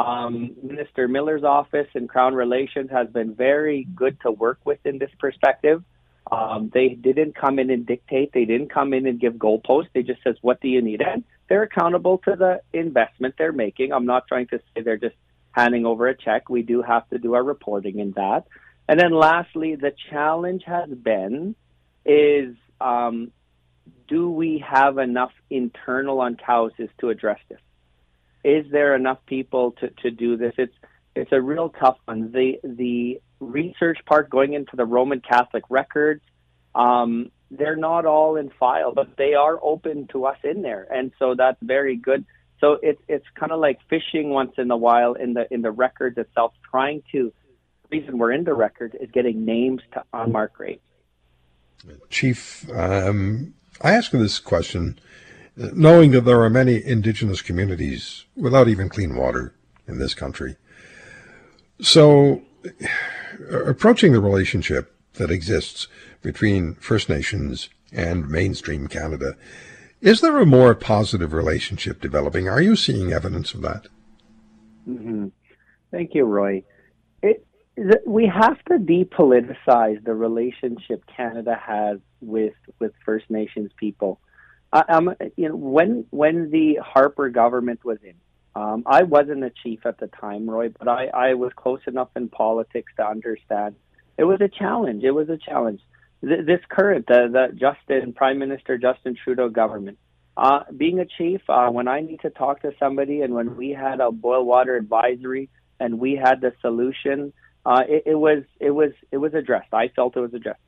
Um, 0.00 0.56
Minister 0.62 1.08
Miller's 1.08 1.44
office 1.44 1.88
and 1.94 2.08
Crown 2.08 2.34
Relations 2.34 2.90
has 2.90 3.08
been 3.08 3.34
very 3.34 3.86
good 3.94 4.18
to 4.22 4.30
work 4.30 4.58
with 4.64 4.78
in 4.86 4.98
this 4.98 5.10
perspective. 5.18 5.84
Um, 6.32 6.70
they 6.72 6.90
didn't 6.90 7.34
come 7.34 7.58
in 7.58 7.70
and 7.70 7.84
dictate. 7.84 8.32
They 8.32 8.46
didn't 8.46 8.72
come 8.72 8.94
in 8.94 9.06
and 9.06 9.20
give 9.20 9.34
goalposts. 9.34 9.88
They 9.92 10.02
just 10.02 10.22
says, 10.22 10.36
"What 10.40 10.60
do 10.60 10.68
you 10.68 10.80
need?" 10.80 11.02
And 11.02 11.24
they're 11.48 11.64
accountable 11.64 12.18
to 12.18 12.36
the 12.36 12.62
investment 12.72 13.34
they're 13.36 13.52
making. 13.52 13.92
I'm 13.92 14.06
not 14.06 14.26
trying 14.26 14.46
to 14.48 14.58
say 14.58 14.80
they're 14.82 14.96
just 14.96 15.16
handing 15.52 15.84
over 15.84 16.06
a 16.06 16.16
check. 16.16 16.48
We 16.48 16.62
do 16.62 16.80
have 16.80 17.08
to 17.10 17.18
do 17.18 17.34
our 17.34 17.42
reporting 17.42 17.98
in 17.98 18.12
that. 18.12 18.46
And 18.88 18.98
then 18.98 19.12
lastly, 19.12 19.74
the 19.74 19.92
challenge 20.10 20.62
has 20.64 20.88
been 20.88 21.54
is 22.06 22.56
um, 22.80 23.32
do 24.08 24.30
we 24.30 24.64
have 24.66 24.96
enough 24.98 25.32
internal 25.50 26.20
on 26.20 26.36
Cowessess 26.36 26.90
to 27.00 27.10
address 27.10 27.40
this? 27.48 27.60
Is 28.44 28.66
there 28.70 28.94
enough 28.94 29.18
people 29.26 29.72
to, 29.72 29.90
to 30.02 30.10
do 30.10 30.36
this? 30.36 30.54
It's 30.56 30.74
it's 31.14 31.32
a 31.32 31.40
real 31.40 31.70
tough 31.70 31.98
one. 32.04 32.32
The 32.32 32.60
the 32.62 33.20
research 33.40 33.98
part 34.06 34.30
going 34.30 34.54
into 34.54 34.76
the 34.76 34.84
Roman 34.84 35.20
Catholic 35.20 35.64
records, 35.68 36.22
um, 36.74 37.30
they're 37.50 37.76
not 37.76 38.06
all 38.06 38.36
in 38.36 38.50
file, 38.50 38.92
but 38.92 39.16
they 39.16 39.34
are 39.34 39.58
open 39.62 40.06
to 40.08 40.26
us 40.26 40.38
in 40.44 40.62
there, 40.62 40.86
and 40.90 41.12
so 41.18 41.34
that's 41.34 41.58
very 41.62 41.96
good. 41.96 42.24
So 42.60 42.78
it's 42.82 43.00
it's 43.08 43.26
kind 43.34 43.52
of 43.52 43.60
like 43.60 43.80
fishing 43.88 44.30
once 44.30 44.52
in 44.58 44.70
a 44.70 44.76
while 44.76 45.14
in 45.14 45.34
the 45.34 45.52
in 45.52 45.62
the 45.62 45.70
records 45.70 46.18
itself, 46.18 46.52
trying 46.70 47.02
to. 47.12 47.32
The 47.90 47.98
reason 47.98 48.18
we're 48.18 48.32
in 48.32 48.44
the 48.44 48.54
record 48.54 48.96
is 49.00 49.10
getting 49.10 49.44
names 49.44 49.82
to 49.94 50.04
unmarked 50.12 50.56
graves. 50.56 50.80
Chief, 52.08 52.70
um, 52.70 53.54
I 53.80 53.92
ask 53.92 54.12
this 54.12 54.38
question 54.38 54.98
knowing 55.56 56.10
that 56.12 56.22
there 56.22 56.42
are 56.42 56.50
many 56.50 56.84
indigenous 56.84 57.42
communities 57.42 58.24
without 58.36 58.68
even 58.68 58.88
clean 58.88 59.16
water 59.16 59.54
in 59.86 59.98
this 59.98 60.14
country. 60.14 60.56
So, 61.80 62.42
approaching 63.50 64.12
the 64.12 64.20
relationship 64.20 64.94
that 65.14 65.30
exists 65.30 65.88
between 66.22 66.74
First 66.74 67.08
Nations 67.08 67.68
and 67.92 68.28
mainstream 68.28 68.86
Canada, 68.86 69.36
is 70.00 70.20
there 70.20 70.38
a 70.38 70.46
more 70.46 70.74
positive 70.74 71.32
relationship 71.32 72.00
developing? 72.00 72.48
Are 72.48 72.62
you 72.62 72.76
seeing 72.76 73.12
evidence 73.12 73.52
of 73.54 73.62
that? 73.62 73.86
Mm-hmm. 74.88 75.28
Thank 75.90 76.14
you, 76.14 76.24
Roy. 76.24 76.62
It, 77.22 77.46
we 78.06 78.26
have 78.26 78.62
to 78.66 78.74
depoliticize 78.74 80.02
the 80.04 80.14
relationship 80.14 81.02
Canada 81.14 81.58
has 81.60 81.98
with 82.20 82.54
with 82.78 82.92
First 83.04 83.30
Nations 83.30 83.70
people. 83.76 84.20
Um, 84.72 85.14
you 85.36 85.48
know, 85.48 85.56
when 85.56 86.04
when 86.10 86.50
the 86.50 86.78
Harper 86.82 87.28
government 87.28 87.84
was 87.84 87.98
in, 88.04 88.14
um, 88.54 88.84
I 88.86 89.02
wasn't 89.02 89.44
a 89.44 89.50
chief 89.50 89.84
at 89.84 89.98
the 89.98 90.06
time, 90.06 90.48
Roy, 90.48 90.68
but 90.68 90.88
I, 90.88 91.06
I 91.06 91.34
was 91.34 91.52
close 91.56 91.80
enough 91.86 92.10
in 92.14 92.28
politics 92.28 92.92
to 92.96 93.06
understand 93.06 93.74
it 94.16 94.24
was 94.24 94.40
a 94.40 94.48
challenge. 94.48 95.02
It 95.02 95.12
was 95.12 95.28
a 95.28 95.38
challenge. 95.38 95.80
Th- 96.22 96.44
this 96.44 96.60
current, 96.68 97.06
the, 97.06 97.28
the 97.32 97.56
Justin 97.56 98.12
Prime 98.12 98.38
Minister 98.38 98.78
Justin 98.78 99.16
Trudeau 99.24 99.48
government, 99.48 99.98
uh, 100.36 100.60
being 100.76 101.00
a 101.00 101.06
chief, 101.06 101.40
uh, 101.48 101.68
when 101.70 101.88
I 101.88 102.00
need 102.00 102.20
to 102.20 102.30
talk 102.30 102.62
to 102.62 102.72
somebody, 102.78 103.22
and 103.22 103.34
when 103.34 103.56
we 103.56 103.70
had 103.70 104.00
a 104.00 104.12
boil 104.12 104.44
water 104.44 104.76
advisory, 104.76 105.48
and 105.80 105.98
we 105.98 106.14
had 106.14 106.40
the 106.40 106.52
solution, 106.60 107.32
uh, 107.66 107.82
it, 107.88 108.04
it 108.06 108.14
was 108.14 108.44
it 108.60 108.70
was 108.70 108.92
it 109.10 109.16
was 109.16 109.34
addressed. 109.34 109.72
I 109.72 109.88
felt 109.88 110.16
it 110.16 110.20
was 110.20 110.34
addressed 110.34 110.60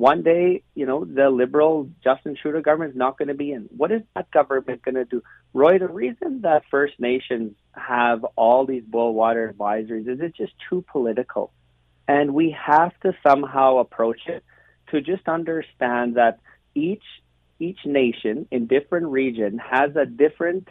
one 0.00 0.22
day, 0.22 0.62
you 0.74 0.86
know, 0.86 1.04
the 1.04 1.28
liberal 1.28 1.90
Justin 2.02 2.34
Trudeau 2.34 2.62
government 2.62 2.92
is 2.92 2.96
not 2.96 3.18
going 3.18 3.28
to 3.28 3.34
be 3.34 3.52
in. 3.52 3.68
What 3.76 3.92
is 3.92 4.00
that 4.14 4.30
government 4.30 4.80
going 4.80 4.94
to 4.94 5.04
do? 5.04 5.22
Roy, 5.52 5.78
the 5.78 5.88
reason 5.88 6.40
that 6.40 6.62
First 6.70 6.94
Nations 6.98 7.52
have 7.72 8.24
all 8.34 8.64
these 8.64 8.82
boil 8.82 9.12
water 9.12 9.54
advisories 9.54 10.08
is 10.08 10.18
it's 10.22 10.38
just 10.38 10.54
too 10.70 10.82
political. 10.90 11.52
And 12.08 12.32
we 12.32 12.56
have 12.66 12.98
to 13.00 13.14
somehow 13.22 13.76
approach 13.76 14.20
it 14.26 14.42
to 14.90 15.02
just 15.02 15.28
understand 15.28 16.14
that 16.14 16.40
each 16.74 17.04
each 17.58 17.80
nation 17.84 18.48
in 18.50 18.66
different 18.66 19.08
region 19.08 19.58
has 19.58 19.94
a 19.96 20.06
different 20.06 20.66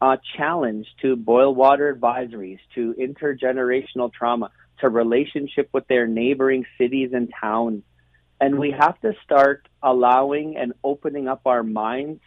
uh, 0.00 0.16
challenge 0.38 0.86
to 1.02 1.16
boil 1.16 1.54
water 1.54 1.94
advisories, 1.94 2.60
to 2.74 2.94
intergenerational 2.98 4.10
trauma, 4.10 4.50
to 4.78 4.88
relationship 4.88 5.68
with 5.74 5.86
their 5.86 6.06
neighboring 6.06 6.64
cities 6.78 7.10
and 7.12 7.30
towns 7.38 7.82
and 8.40 8.58
we 8.58 8.70
have 8.70 8.98
to 9.00 9.12
start 9.24 9.68
allowing 9.82 10.56
and 10.56 10.72
opening 10.82 11.28
up 11.28 11.42
our 11.46 11.62
minds 11.62 12.20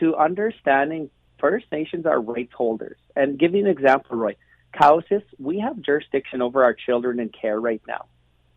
to 0.00 0.14
understanding 0.16 1.10
First 1.38 1.66
Nations 1.72 2.06
are 2.06 2.20
rights 2.20 2.52
holders. 2.54 2.98
And 3.14 3.38
you 3.54 3.60
an 3.60 3.66
example, 3.66 4.16
Roy. 4.16 4.36
Cowessess, 4.74 5.22
we 5.38 5.60
have 5.60 5.80
jurisdiction 5.80 6.42
over 6.42 6.62
our 6.64 6.74
children 6.74 7.18
in 7.18 7.30
care 7.30 7.58
right 7.58 7.80
now. 7.88 8.06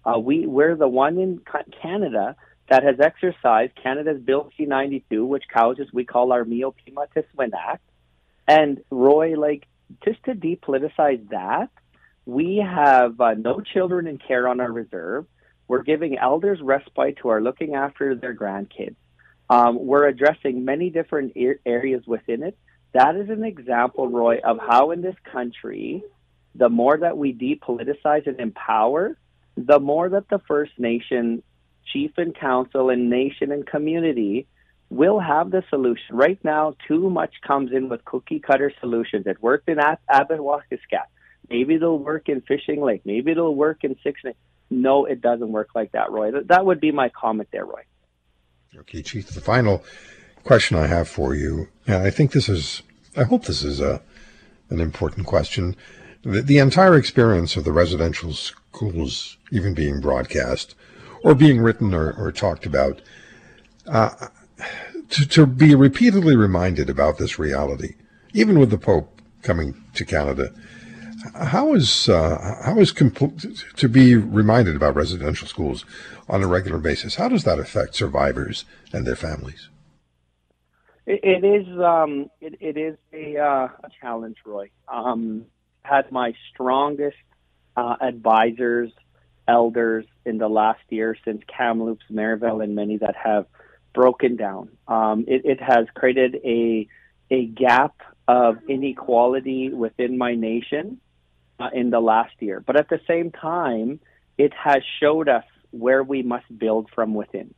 Uh, 0.05 0.19
we, 0.19 0.45
we're 0.45 0.75
the 0.75 0.87
one 0.87 1.17
in 1.17 1.41
Canada 1.81 2.35
that 2.69 2.83
has 2.83 2.99
exercised 2.99 3.73
Canada's 3.81 4.21
Bill 4.21 4.51
C-92, 4.57 5.25
which 5.25 5.43
Cowessess 5.53 5.87
we 5.93 6.03
call 6.05 6.31
our 6.31 6.43
Miyo 6.43 6.73
Pimatisowin 6.73 7.51
Act. 7.57 7.83
And 8.47 8.81
Roy, 8.89 9.39
like, 9.39 9.65
just 10.03 10.23
to 10.25 10.33
depoliticize 10.33 11.27
that, 11.29 11.69
we 12.25 12.57
have 12.57 13.19
uh, 13.19 13.33
no 13.33 13.61
children 13.61 14.07
in 14.07 14.17
care 14.17 14.47
on 14.47 14.59
our 14.59 14.71
reserve. 14.71 15.25
We're 15.69 15.83
giving 15.83 16.17
elders 16.17 16.59
respite 16.61 17.19
who 17.19 17.29
are 17.29 17.39
looking 17.39 17.75
after 17.75 18.15
their 18.15 18.33
grandkids. 18.33 18.95
Um, 19.51 19.85
we're 19.85 20.07
addressing 20.07 20.65
many 20.65 20.89
different 20.89 21.33
areas 21.65 22.03
within 22.07 22.41
it. 22.43 22.57
That 22.93 23.15
is 23.15 23.29
an 23.29 23.43
example, 23.43 24.09
Roy, 24.09 24.39
of 24.43 24.57
how 24.57 24.89
in 24.89 25.01
this 25.01 25.15
country, 25.31 26.03
the 26.55 26.69
more 26.69 26.97
that 26.97 27.17
we 27.19 27.33
depoliticize 27.33 28.25
and 28.25 28.39
empower, 28.39 29.15
the 29.55 29.79
more 29.79 30.09
that 30.09 30.27
the 30.27 30.39
First 30.47 30.71
Nation 30.79 31.43
chief 31.93 32.11
and 32.17 32.35
council 32.35 32.89
and 32.89 33.09
nation 33.11 33.51
and 33.51 33.65
community 33.65 34.47
will 34.89 35.19
have 35.19 35.51
the 35.51 35.63
solution. 35.69 36.15
Right 36.15 36.43
now, 36.43 36.75
too 36.88 37.11
much 37.11 37.33
comes 37.45 37.71
in 37.71 37.89
with 37.89 38.03
cookie 38.05 38.39
cutter 38.39 38.73
solutions. 38.79 39.27
It 39.27 39.41
worked 39.41 39.69
in 39.69 39.77
Attawapiskat. 39.77 41.09
Maybe 41.47 41.75
it'll 41.75 41.99
work 41.99 42.27
in 42.27 42.41
Fishing 42.41 42.81
Lake. 42.81 43.01
Maybe 43.05 43.31
it'll 43.31 43.55
work 43.55 43.83
in 43.83 43.95
Six. 44.03 44.21
No, 44.69 45.05
it 45.05 45.21
doesn't 45.21 45.51
work 45.51 45.69
like 45.75 45.91
that, 45.93 46.11
Roy. 46.11 46.31
That 46.45 46.65
would 46.65 46.79
be 46.79 46.91
my 46.91 47.09
comment 47.09 47.49
there, 47.51 47.65
Roy. 47.65 47.81
Okay, 48.77 49.01
Chief. 49.01 49.27
The 49.27 49.41
final 49.41 49.83
question 50.43 50.77
I 50.77 50.88
have 50.88 51.07
for 51.07 51.33
you, 51.33 51.67
and 51.88 52.03
I 52.03 52.09
think 52.09 52.31
this 52.31 52.47
is, 52.47 52.83
I 53.17 53.23
hope 53.23 53.45
this 53.45 53.63
is 53.63 53.79
a 53.79 54.01
an 54.69 54.79
important 54.79 55.25
question. 55.25 55.75
The, 56.21 56.41
the 56.41 56.57
entire 56.59 56.95
experience 56.95 57.55
of 57.55 57.63
the 57.63 57.71
residential 57.71 58.33
schools, 58.33 59.38
even 59.51 59.73
being 59.73 59.99
broadcast 59.99 60.75
or 61.23 61.35
being 61.35 61.59
written 61.59 61.93
or, 61.93 62.11
or 62.13 62.31
talked 62.31 62.65
about, 62.65 63.01
uh, 63.88 64.27
to, 65.09 65.27
to 65.27 65.45
be 65.45 65.75
repeatedly 65.75 66.35
reminded 66.35 66.89
about 66.89 67.17
this 67.17 67.39
reality, 67.39 67.95
even 68.33 68.59
with 68.59 68.69
the 68.69 68.77
Pope 68.77 69.21
coming 69.41 69.83
to 69.95 70.05
Canada, 70.05 70.53
How 71.35 71.73
is 71.73 72.07
uh, 72.07 72.61
how 72.63 72.79
is 72.79 72.93
compl- 72.93 73.75
to 73.75 73.89
be 73.89 74.15
reminded 74.15 74.75
about 74.75 74.95
residential 74.95 75.47
schools 75.47 75.85
on 76.27 76.43
a 76.43 76.47
regular 76.47 76.79
basis? 76.79 77.15
How 77.15 77.27
does 77.27 77.43
that 77.43 77.59
affect 77.59 77.95
survivors 77.95 78.65
and 78.93 79.05
their 79.05 79.15
families? 79.15 79.69
it, 81.09 81.21
it 81.23 81.43
is 81.43 81.67
um, 81.79 82.29
it, 82.39 82.55
it 82.61 82.77
is 82.77 82.95
a, 83.11 83.38
uh, 83.38 83.67
a 83.83 83.89
challenge, 83.99 84.38
Roy. 84.45 84.69
Um, 84.88 85.45
had 85.81 86.11
my 86.11 86.33
strongest 86.53 87.17
uh, 87.75 87.95
advisors, 87.99 88.91
elders 89.47 90.05
in 90.25 90.38
the 90.38 90.47
last 90.47 90.81
year 90.89 91.17
since 91.25 91.41
Kamloops, 91.47 92.05
Marieval, 92.11 92.63
and 92.63 92.75
many 92.75 92.97
that 92.97 93.15
have 93.15 93.47
broken 93.95 94.35
down. 94.35 94.69
Um, 94.88 95.25
it, 95.27 95.41
it 95.45 95.59
has 95.61 95.88
created 95.95 96.35
a 96.45 96.88
a 97.31 97.45
gap 97.47 97.95
of 98.27 98.57
inequality 98.69 99.69
within 99.69 100.15
my 100.17 100.35
nation 100.35 100.99
uh, 101.59 101.69
in 101.73 101.89
the 101.89 101.99
last 101.99 102.33
year. 102.39 102.59
But 102.59 102.75
at 102.77 102.89
the 102.89 102.99
same 103.07 103.31
time, 103.31 103.99
it 104.37 104.53
has 104.53 104.81
showed 104.99 105.27
us 105.27 105.43
where 105.71 106.03
we 106.03 106.23
must 106.23 106.45
build 106.57 106.89
from 106.93 107.13
within. 107.13 107.53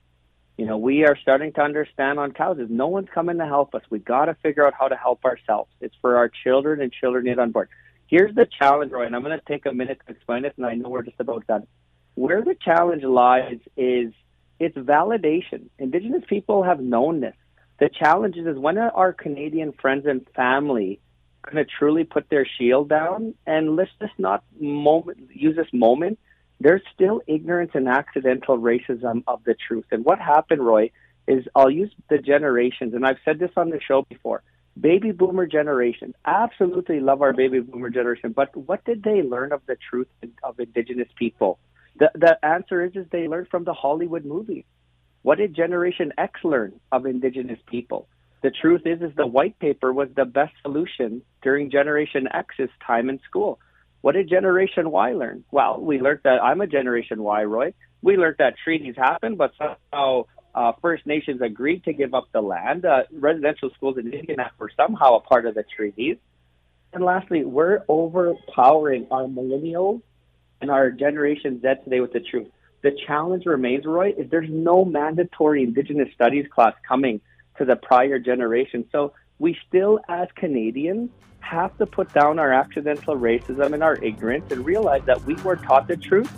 You 0.58 0.66
know, 0.66 0.78
we 0.78 1.06
are 1.06 1.18
starting 1.22 1.54
to 1.54 1.62
understand 1.62 2.20
on 2.20 2.34
Cowessess. 2.34 2.70
No 2.70 2.88
one's 2.88 3.10
coming 3.14 3.38
to 3.38 3.46
help 3.46 3.74
us. 3.74 3.82
We 3.90 4.00
got 4.00 4.26
to 4.26 4.36
figure 4.36 4.66
out 4.66 4.74
how 4.78 4.88
to 4.88 4.96
help 4.96 5.26
ourselves. 5.26 5.72
It's 5.80 5.96
for 6.02 6.18
our 6.18 6.30
children 6.30 6.82
and 6.82 6.92
children 6.92 7.26
yet 7.26 7.40
on 7.40 7.52
board. 7.52 7.70
Here's 8.08 8.36
the 8.36 8.46
challenge, 8.46 8.92
Roy, 8.92 9.06
and 9.06 9.16
I'm 9.16 9.24
going 9.24 9.40
to 9.40 9.46
take 9.46 9.66
a 9.66 9.72
minute 9.72 10.02
to 10.06 10.14
explain 10.14 10.44
this, 10.44 10.54
and 10.58 10.66
I 10.66 10.76
know 10.76 10.90
we're 10.90 11.04
just 11.04 11.20
about 11.20 11.48
done. 11.48 11.66
Where 12.16 12.44
the 12.44 12.56
challenge 12.56 13.04
lies 13.04 13.60
is 13.78 14.14
it's 14.60 14.78
validation. 14.78 15.70
Indigenous 15.80 16.24
people 16.28 16.64
have 16.64 16.80
known 16.80 17.22
this. 17.22 17.36
The 17.80 17.90
challenge 17.90 18.36
is 18.36 18.58
when 18.58 18.78
our 18.78 19.14
Canadian 19.14 19.72
friends 19.72 20.06
and 20.06 20.28
family 20.36 21.00
going 21.44 21.64
to 21.64 21.66
truly 21.66 22.04
put 22.04 22.30
their 22.30 22.46
shield 22.46 22.90
down 22.90 23.34
and 23.46 23.76
let's 23.76 23.92
just 24.00 24.14
not 24.18 24.44
moment, 24.60 25.18
use 25.34 25.56
this 25.56 25.72
moment 25.74 26.20
there's 26.62 26.82
still 26.94 27.22
ignorance 27.26 27.72
and 27.74 27.88
accidental 27.88 28.58
racism 28.58 29.24
of 29.26 29.44
the 29.46 29.56
truth. 29.56 29.86
And 29.92 30.06
what 30.06 30.20
happened, 30.20 30.64
Roy, 30.64 30.92
is 31.28 31.46
I'll 31.56 31.72
use 31.72 31.92
the 32.10 32.20
generations, 32.20 32.94
and 32.94 33.06
I've 33.06 33.18
said 33.26 33.40
this 33.40 33.52
on 33.58 33.72
the 33.72 33.80
show 33.82 34.04
before. 34.04 34.44
Baby 34.80 35.12
boomer 35.12 35.48
generation, 35.48 36.14
absolutely 36.24 37.00
love 37.00 37.22
our 37.22 37.34
baby 37.34 37.60
boomer 37.60 37.90
generation, 37.90 38.32
but 38.32 38.56
what 38.56 38.86
did 38.86 39.04
they 39.04 39.22
learn 39.24 39.52
of 39.52 39.62
the 39.66 39.76
truth 39.90 40.08
of 40.44 40.60
Indigenous 40.60 41.10
people? 41.18 41.58
The, 41.98 42.12
the 42.14 42.46
answer 42.46 42.86
is, 42.86 42.96
is 42.96 43.08
they 43.12 43.28
learned 43.28 43.50
from 43.50 43.64
the 43.64 43.74
Hollywood 43.74 44.24
movies. 44.24 44.64
What 45.24 45.40
did 45.40 45.56
Generation 45.56 46.14
X 46.18 46.40
learn 46.44 46.80
of 46.92 47.06
Indigenous 47.06 47.60
people? 47.66 48.08
The 48.42 48.52
truth 48.52 48.82
is, 48.86 49.02
is 49.02 49.16
the 49.16 49.28
white 49.28 49.60
paper 49.60 49.94
was 49.94 50.10
the 50.16 50.26
best 50.26 50.54
solution 50.64 51.22
during 51.44 51.70
Generation 51.70 52.28
X's 52.34 52.70
time 52.86 53.10
in 53.10 53.20
school. 53.28 53.60
What 54.02 54.14
did 54.14 54.30
Generation 54.30 54.90
Y 54.90 55.14
learn? 55.14 55.44
Well, 55.52 55.80
we 55.80 56.00
learned 56.00 56.22
that 56.24 56.42
I'm 56.42 56.60
a 56.60 56.68
Generation 56.68 57.22
Y, 57.22 57.44
Roy. 57.44 57.74
We 58.02 58.18
learned 58.18 58.38
that 58.40 58.56
treaties 58.64 58.96
happen, 58.98 59.36
but 59.36 59.54
somehow 59.60 60.26
uh, 60.56 60.72
First 60.82 61.06
Nations 61.06 61.42
agreed 61.42 61.84
to 61.84 61.94
give 61.94 62.16
up 62.16 62.30
the 62.32 62.42
land. 62.42 62.84
Uh, 62.84 63.04
residential 63.12 63.70
schools 63.76 63.98
in 64.00 64.12
Indianapolis 64.12 64.58
were 64.60 64.72
somehow 64.76 65.18
a 65.18 65.20
part 65.20 65.46
of 65.46 65.54
the 65.54 65.64
treaties. 65.76 66.18
And 66.94 67.04
lastly, 67.04 67.46
we're 67.46 67.84
overpowering 67.88 69.08
our 69.12 69.26
millennials 69.26 70.02
and 70.62 70.72
our 70.72 70.90
Generation 70.90 71.62
Z 71.62 71.68
today 71.84 72.00
with 72.00 72.12
the 72.12 72.20
truth. 72.20 72.48
The 72.82 72.92
challenge 73.06 73.46
remains, 73.46 73.86
Roy, 73.86 74.14
is 74.18 74.30
there's 74.32 74.50
no 74.50 74.84
mandatory 74.84 75.62
Indigenous 75.62 76.10
studies 76.16 76.48
class 76.54 76.74
coming 76.88 77.22
to 77.58 77.66
the 77.66 77.76
prior 77.76 78.20
generation. 78.20 78.86
So 78.92 79.14
we 79.40 79.58
still, 79.68 80.00
as 80.08 80.28
Canadians, 80.36 81.10
have 81.40 81.78
to 81.78 81.86
put 81.86 82.14
down 82.14 82.40
our 82.40 82.54
accidental 82.54 83.16
racism 83.16 83.74
and 83.74 83.84
our 83.84 83.96
ignorance 84.04 84.52
and 84.52 84.66
realize 84.66 85.02
that 85.06 85.24
we 85.26 85.36
were 85.36 85.56
taught 85.56 85.88
the 85.88 85.98
truth. 85.98 86.32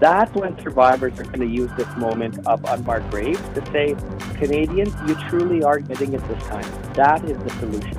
That's 0.00 0.32
when 0.34 0.58
survivors 0.60 1.18
are 1.18 1.24
going 1.24 1.40
to 1.40 1.46
use 1.46 1.70
this 1.76 1.88
moment 1.96 2.38
of 2.46 2.64
unmarked 2.64 3.10
graves 3.10 3.40
to 3.54 3.64
say, 3.72 3.94
Canadians, 4.36 4.94
you 5.06 5.14
truly 5.28 5.62
are 5.62 5.78
getting 5.78 6.14
it 6.14 6.26
this 6.28 6.42
time. 6.44 6.64
That 6.94 7.24
is 7.24 7.36
the 7.38 7.50
solution. 7.60 7.98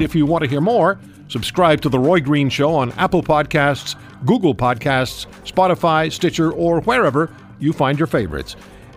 If 0.00 0.14
you 0.14 0.26
want 0.26 0.44
to 0.44 0.50
hear 0.50 0.60
more, 0.60 1.00
subscribe 1.28 1.80
to 1.82 1.88
The 1.88 1.98
Roy 1.98 2.20
Green 2.20 2.48
Show 2.48 2.74
on 2.74 2.92
Apple 2.92 3.22
Podcasts, 3.22 3.96
Google 4.24 4.54
Podcasts, 4.54 5.26
Spotify, 5.44 6.12
Stitcher, 6.12 6.52
or 6.52 6.80
wherever 6.82 7.34
you 7.58 7.72
find 7.72 7.98
your 7.98 8.06
favorites. 8.06 8.54